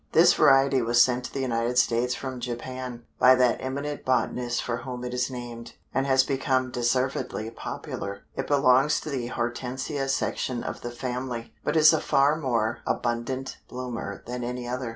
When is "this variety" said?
0.13-0.81